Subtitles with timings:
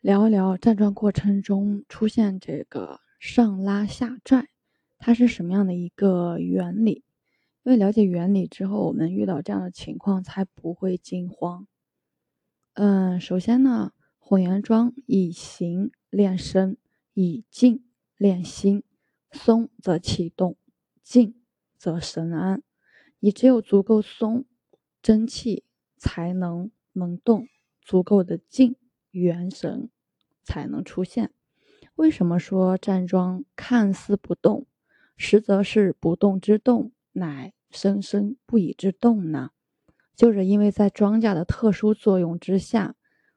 [0.00, 4.48] 聊一聊站桩过程中出现这个上拉下拽，
[4.96, 7.04] 它是什么样的一个原理？
[7.64, 11.66] 因为了解原理之后，我们遇到这样的情况才不会惊慌。
[12.72, 16.78] 嗯，首先呢，混元桩以形练身，
[17.12, 17.84] 以静
[18.16, 18.82] 练心，
[19.30, 20.56] 松则气动，
[21.02, 21.34] 静
[21.76, 22.62] 则神安。
[23.18, 24.46] 你只有足够松，
[25.02, 25.64] 真气
[25.98, 27.46] 才能能动，
[27.82, 28.76] 足够的静。
[29.10, 29.90] 元神
[30.42, 31.32] 才能出现。
[31.96, 34.66] 为什么说站桩看似不动，
[35.16, 39.50] 实则是不动之动，乃生生不已之动呢？
[40.14, 42.94] 就是因为在庄稼的特殊作用之下，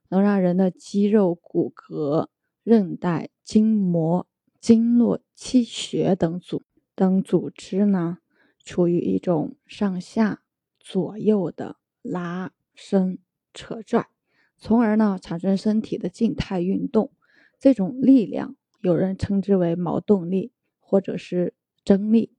[0.10, 2.28] 能让人的肌肉、骨骼、
[2.64, 4.28] 韧带、筋膜、
[4.60, 6.64] 经络、气血等组
[6.96, 8.20] 等组织呢，
[8.64, 10.44] 处于一种上下
[10.80, 13.20] 左右的拉伸、
[13.54, 14.08] 扯拽。
[14.64, 17.12] 从而呢，产生身体的静态运动，
[17.60, 22.32] 这种力量有人称之为毛动力，或者是征力。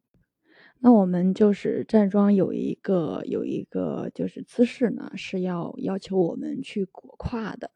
[0.79, 7.71] 那我们就是站桩有一个有一个就是姿势呢，是要要求我们去裹胯的。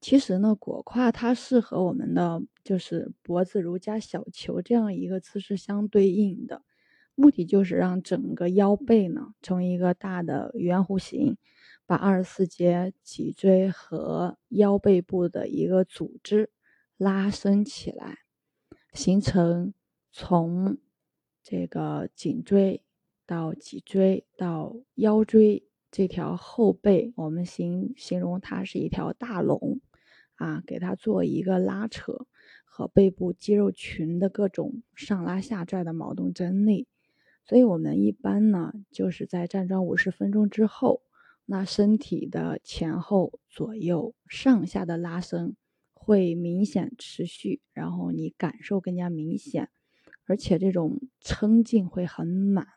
[0.00, 6.62] 其实呢，裹胯它是和我们的就是脖子如加小球这样一个姿势相对应的，
[7.14, 11.36] 目的就是让整个腰背呢成为一个大的圆弧形。
[11.92, 16.48] 把二十四节脊椎和腰背部的一个组织
[16.96, 18.20] 拉伸起来，
[18.94, 19.74] 形成
[20.10, 20.78] 从
[21.42, 22.82] 这个颈椎
[23.26, 29.82] 到脊椎到腰椎这条后背，我们形形容它是一条大龙
[30.36, 32.26] 啊，给它做一个拉扯
[32.64, 36.88] 和背部肌肉群的各种上拉下拽的矛盾张力。
[37.44, 41.02] 所以我们一般呢，就是在站桩五十分钟之后。
[41.52, 45.54] 那身体的前后左右上下的拉伸
[45.92, 49.68] 会明显持续，然后你感受更加明显，
[50.24, 52.68] 而且这种撑劲会很满。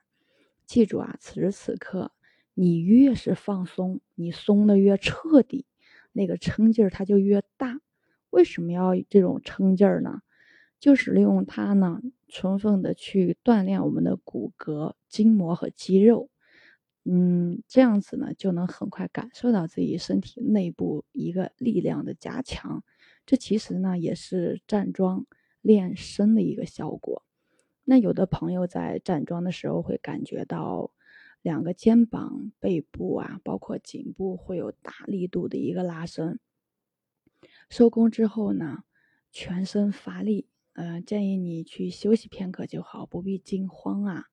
[0.65, 2.11] 记住啊，此时此刻
[2.53, 5.65] 你越是放松，你松的越彻底，
[6.11, 7.79] 那个撑劲儿它就越大。
[8.29, 10.19] 为什么要这种撑劲儿呢？
[10.81, 16.29] 就是利用它呢，充分的去锻炼我们的骨骼、筋膜和肌肉。
[17.07, 22.83] 嗯，这样子呢，就能很快感受到自己身体内部一个力量的加强。
[23.27, 25.27] 这其实呢，也是站桩
[25.61, 27.23] 练身的一个效果。
[27.83, 30.91] 那有的朋友在站桩的时候会感觉到
[31.43, 36.39] 两个肩膀、背部啊，包括颈部会有大力度的一个拉伸。
[37.69, 38.79] 收工之后呢，
[39.31, 44.25] 全身乏力，嗯，建议你去休息片刻就好，不必惊慌啊。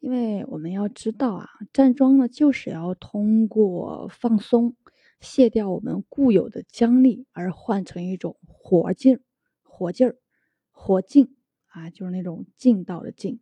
[0.00, 4.76] 因为我们要知道啊，站桩呢就是要通过放松，
[5.20, 9.20] 卸掉我们固有的僵力，而换成一种活劲儿、
[9.62, 10.16] 活劲儿、
[10.70, 11.34] 活劲
[11.66, 13.40] 啊，就是那种劲道的劲。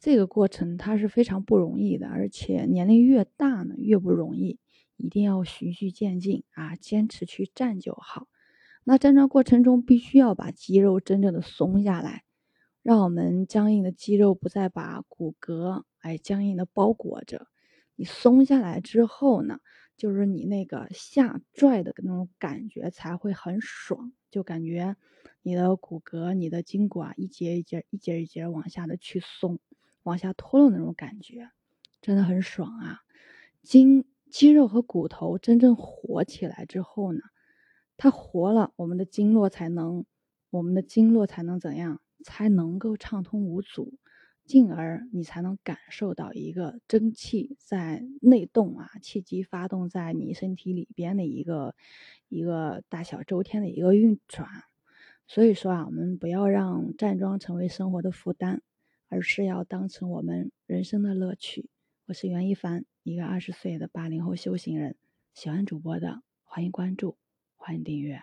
[0.00, 4.58] 这个过程它是非常不容易的，而且年龄越大呢越不容易，
[4.96, 8.28] 一定要循序渐进啊，坚持去站就好。
[8.84, 12.22] 那站桩过程中必须要把肌肉真正的松下来。
[12.88, 17.46] 让我们僵硬的肌肉不再把骨骼哎僵硬的包裹着，
[17.96, 19.58] 你松下来之后呢，
[19.98, 24.96] 就是你那个下拽的那种感觉才会很爽，就感觉
[25.42, 29.58] 你的骨骼、你的筋骨啊一节一节、一节一节往下的去松，
[30.04, 31.50] 往下脱落那种感觉，
[32.00, 33.00] 真的很爽啊！
[33.60, 37.20] 筋肌肉和骨头真正活起来之后呢，
[37.98, 40.06] 它活了，我们的经络才能，
[40.48, 42.00] 我们的经络才能怎样？
[42.24, 43.94] 才能够畅通无阻，
[44.44, 51.74] 进而你才能感受到一个真气在内动啊，气机发动在你身体里边的一个
[52.28, 54.48] 一个大小周天的一个运转。
[55.26, 58.62] 所以说啊，我们不要让站桩成为生活的负担，
[59.08, 61.68] 而是要当成我们人生的乐趣。
[62.06, 64.96] 我是袁一凡，一个二十岁的八零后修行人。
[65.34, 67.18] 喜欢主播的，欢迎关注，
[67.56, 68.22] 欢迎订阅。